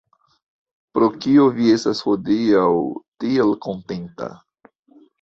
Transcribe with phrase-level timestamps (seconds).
[0.97, 2.65] Pro kio vi estas hodiaŭ
[3.23, 4.35] tiel kontenta?